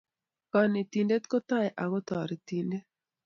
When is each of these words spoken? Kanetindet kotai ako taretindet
Kanetindet 0.51 1.23
kotai 1.31 1.69
ako 1.83 1.97
taretindet 2.07 2.85